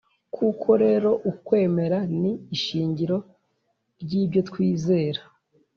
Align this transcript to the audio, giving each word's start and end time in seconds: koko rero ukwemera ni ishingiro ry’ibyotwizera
koko 0.35 0.69
rero 0.83 1.09
ukwemera 1.31 1.99
ni 2.21 2.31
ishingiro 2.55 3.17
ry’ibyotwizera 4.01 5.21